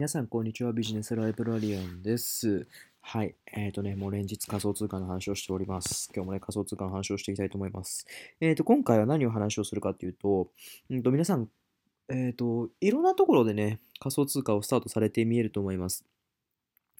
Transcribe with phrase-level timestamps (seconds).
[0.00, 0.72] 皆さん、こんにちは。
[0.72, 2.66] ビジネスライブラリアンです。
[3.02, 3.34] はい。
[3.52, 6.10] えっ、ー、とね、もう連日仮想通貨の話をしております。
[6.16, 8.06] 今日もね、仮想通貨の話をしていきたいと思います。
[8.40, 10.48] えっ、ー、と、今回は何を話をするかっていうと、
[10.88, 11.50] うんと皆さん、
[12.08, 16.02] えっ、ー、と、いろんなところでね、仮想通貨をスタートされて見えると思います。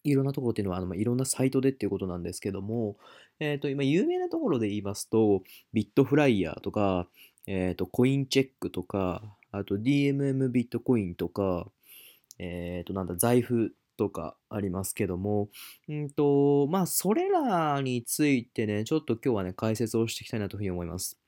[0.04, 2.98] いろんなところっていうのは、あのいろんなサイトでっていうことなんですけども、
[3.38, 5.42] えっ、と、今、有名なところで言いますと、
[5.72, 7.08] ビットフライヤーとか、
[7.46, 9.22] えっ、と、コインチェックとか、
[9.52, 11.66] あと DMM ビットコインとか、
[12.40, 15.50] えっ、ー、と、なんだ、財布とかありますけども、
[15.88, 21.19] うんと、まあ、それらについてね、ちょっと今日はね、解説をしていきたいなというふうに思います。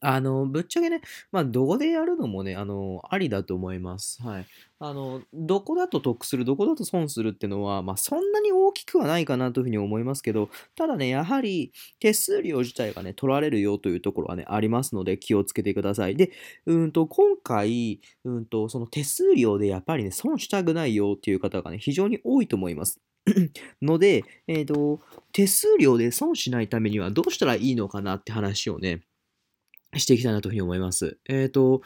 [0.00, 1.00] あの、ぶっちゃけね、
[1.32, 4.22] まあ、どこでやるのもね、あの、ありだと思います。
[4.22, 4.46] はい。
[4.78, 16.16] あの、どこだと得する、どこだと損するってのは、まあ、そんなに大きくはないかなというふうに思いますけど、ただね、やはり、手数料自体がね、取られるよというところはね、ありますので、気をつけてください。
[16.16, 16.30] で、
[16.66, 23.00] うんと、今回、うんと、その手数料でやっぱりね、損したくないよっていう方がね、非常に多いと思います。
[23.82, 25.00] ので、えっ、ー、と、
[25.32, 29.02] 手数料で損しないためにはどうしたらいいのかなって話をね、
[29.96, 31.18] していきたいなというふうに思います。
[31.28, 31.82] えっ、ー、と、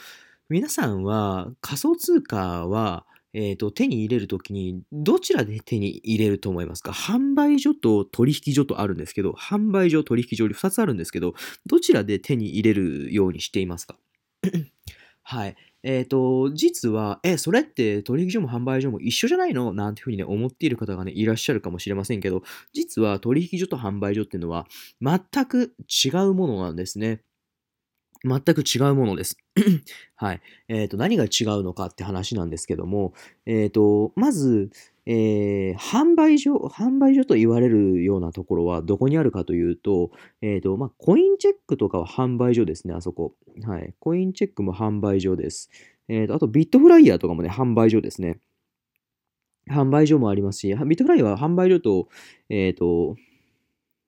[0.49, 6.91] 皆さんは仮想通貨は、えーと、手に入れるときにどちらで手に入れると思いますか？
[6.93, 11.33] 販売所と取引所とあるんですけど、販売所、取引所に2つあるんですけど、
[11.65, 13.97] どちらで手に入れるようにしていますか？
[15.23, 15.57] はい。
[15.85, 19.73] えっ、ー、と、実は、え、それって取引所も販売所も一緒じゃないの？
[19.73, 24.67] なんていうふうにね、思っている方がね、いらっしゃるかもしれませんけど、実は取引所と販売所っていうのは
[25.01, 27.23] 全く違うものなんですね。
[28.25, 29.37] 全く違うものです。
[30.17, 30.41] はい。
[30.69, 33.15] えっ、ー、と、何が違うのかって話なんですけども、
[33.47, 34.71] えっ、ー、と、まず、
[35.07, 43.35] えー、販売所、販売所と言われるようなところはどこにあるかというと、えっ、と、まあ、コインチェックとかは販売所ですね、あそこ。
[43.65, 43.95] はい。
[43.99, 45.71] コインチェックも販売所です。
[46.09, 48.39] えっ、と、あと、ビットフライヤーとかもね、販売所ですね。
[49.69, 52.09] 販売所もありますし、ビットフライヤーは販売所と、
[52.49, 53.17] えっ、と、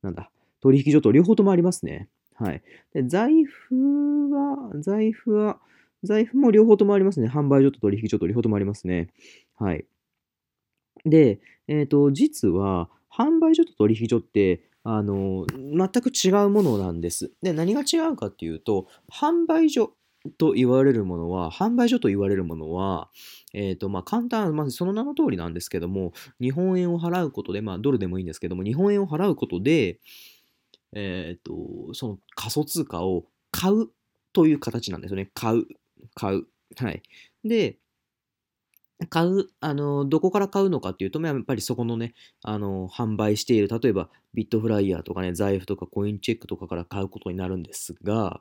[0.02, 2.08] なんだ、取引所と両方ともありますね。
[2.44, 2.62] はい。
[2.92, 5.58] で財布は、財布は、
[6.02, 7.28] 財布も両方ともありますね。
[7.28, 9.08] 販売所と取引所と両方ともありますね。
[9.56, 9.86] はい。
[11.06, 17.32] で、えっ、ー、と、実は、販売所と取引所って、あの、全く違うものなんです。
[17.42, 19.92] で、何が違うかっていうと、販売所
[20.36, 23.08] と言われるものは、販売所と言われるものは、
[23.54, 30.00] えっ、ー、と、まあ、簡単、まずその名の通りなんですけども、日本円を払うことで、まあ、ドルでもいいんですけども、日本円を払うことで、
[30.94, 33.88] えっ、ー、と、その仮想通貨を買う
[34.32, 35.30] という形なんですよね。
[35.34, 35.66] 買う。
[36.14, 36.46] 買う。
[36.76, 37.02] はい。
[37.44, 37.78] で、
[39.08, 48.40] 買う、あの、どこから買うのかっていうと、やっぱりそこのね、あの、販売している、例えばビットフライヤーとかね、財布とかコインチェックとかから買うことになるんですが、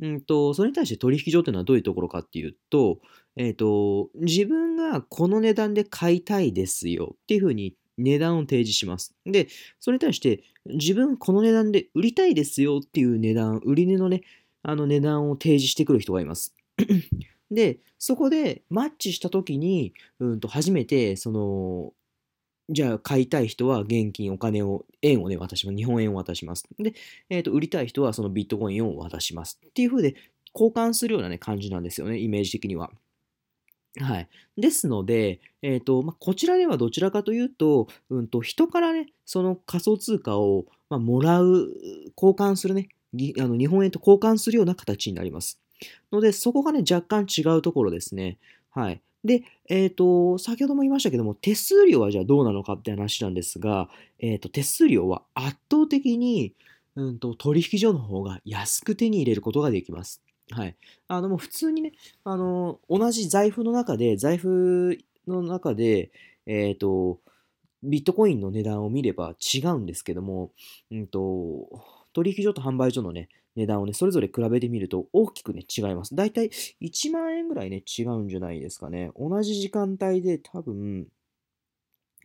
[0.00, 3.00] うんと、それに対して取引所っていうのはどういうところかっていうと、
[3.36, 9.14] えっ、ー、と、自分がこの値段で買いたいですよっていうふうに値段を提示します。
[9.24, 14.22] で、それに対して、自分この値段で売りたいですよっていう値段、売り値のね、
[14.62, 16.54] あの値段を提示してくる人がいます。
[17.50, 21.92] で、そこでマッチした時に、うんと初めて、その、
[22.68, 25.76] じゃあ買いたい人は現金、お金を、円をね、渡します。
[25.76, 26.68] 日本円を渡します。
[26.78, 26.94] で、
[27.28, 29.58] えっ、ー、と、売りたい人はそのビットコインを渡します。
[29.66, 30.14] っていう風で、
[30.54, 32.90] 交換するようなね、感じなんですよね、イメージ的には。
[33.98, 34.28] はい。
[34.56, 41.68] ですので、えっ、ー、と、まあ、こちらではどちらかというと、うんと、人からね、その仮想通貨を、まあ、もらう、
[42.16, 42.88] 交換するね、
[43.38, 45.58] あの日本円と交換するような形になります。
[46.12, 48.38] ので、そこがね、若干違うところですね。
[48.70, 49.00] はい。
[49.24, 56.54] で、えっ、ー、と、先ほども言いましたけども、手数料はじゃあどうなのかって話なんですが、えっ、ー、と、手数料は圧倒的に、
[56.96, 60.22] うんと、取引所の方が安く手に入れることができます。
[60.50, 60.76] はい。
[61.08, 61.92] あの、もう普通にね、
[62.24, 66.10] あの、同じ財布の中で、財布の中で、
[66.46, 67.20] えっ、ー、と、
[67.82, 70.52] ビットコインの値段を見れば違うんですけども、
[70.90, 71.68] うんと、
[72.12, 76.14] 取引所と販売所のね、値段をね、それぞれ比べてみると大きくね、違います。
[76.14, 76.50] だいたい
[76.82, 79.10] 1万円ぐらいね、違うんじゃないですかね。
[79.18, 81.06] 同じ時間帯で多分、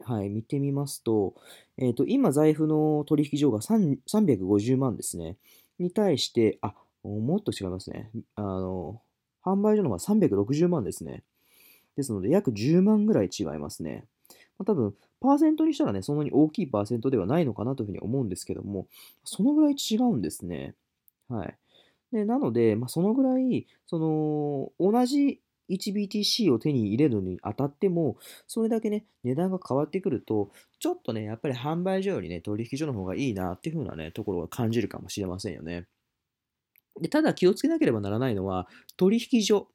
[0.04, 1.36] はい、見てみますと、
[1.78, 5.38] えっ、ー、と、今、財布の取引所が350万ですね。
[5.80, 6.74] に対して、あ、
[7.08, 8.12] もっと違いますね。
[8.36, 9.02] あの、
[9.44, 11.24] 販売所の方が360万ですね。
[11.96, 14.06] ですので、約10万ぐらい違いますね。
[14.58, 18.88] まあ、多分、パーセントにしたらね、そんなに大きいパーセントではないのかなというふうに思うんですけども、
[19.24, 20.76] そのぐらい違うんですね。
[21.30, 21.58] はい。
[22.12, 28.18] でなので、まあ、そのぐらい、その、同じ 1BTC を手に入れるのにあたっても、
[28.48, 35.88] それだけね、値段が変わってくると、ちょっとね、やっぱり販売所よりね、取引所の方がいいなっていう風なね、ところが感じるかもしれませんよね。
[37.02, 39.68] でただ気をつけなければならないのは、取引所。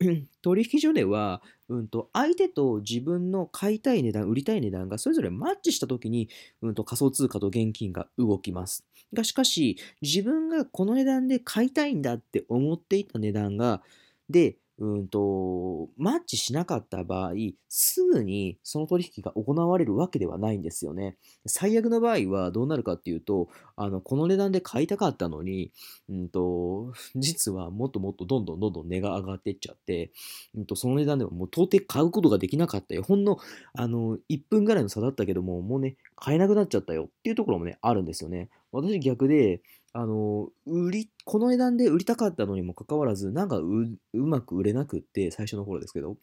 [0.42, 6.28] 取引所では、うんと、相手と自分の買いたい値段、売りたい値段がそれぞれマッチしたときに、
[6.62, 8.86] うんと、仮想通貨と現金が動きます。
[9.12, 13.82] が、しかし、自分がこの値段で買いたいんだって思っていた値段が、
[14.30, 17.32] で、うんと、マッチしなかった場合、
[17.68, 21.18] すぐにその取引が行われるわけではないんですよね。
[21.46, 25.70] 最悪の場合はどうなるかっていうと、あの、この値段で買いたかったのに、
[26.08, 30.12] うんと、実はもっともっとどんどんどんどん値が上がっていっちゃって、
[30.54, 33.02] うんと、その値段でももう到底買うことができなかったよ。
[33.02, 33.36] ほんの、
[33.74, 38.48] あの、1分ぐらいの差だったけども、もうね、買えなくなっちゃったよっていうところもね、あるんですよね。
[38.72, 39.60] 私逆で、
[39.92, 46.16] あの、売り、この値段で売りたかったのにもかかわらず、なんかううまく売れなくって、最初の頃ですけど、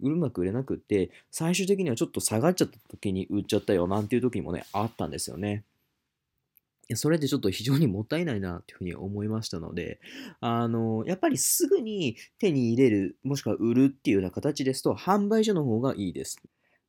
[0.00, 5.64] うまく売れなくって、最終的にはちょっと下がっちゃった時に売っちゃったよなんていう時もね、あったんですよね。
[6.94, 9.98] それでちょっと非常にもったいないなっていうふうに思いましたので、
[10.40, 16.38] あの、やっぱりすぐに手に入れる、もしくは売るっていうような形ですと、販売所の方がいいです。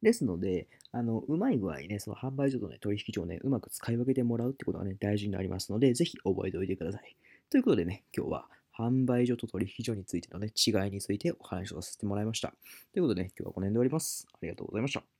[0.03, 7.16] ですので、あの、うまい具合にね、その販売所とね、取引所をね、うまく使い分けてもらうってことがね、大事になりますので、ぜひ覚えておいてください。
[7.50, 8.48] ということでね、今日は
[8.78, 12.54] 販売所と取引所についてのね、違いについてお話をさせてもらいました。
[12.94, 14.28] ということでね、今日はこの辺で終わります。
[14.31, 15.16] ありがとうございました。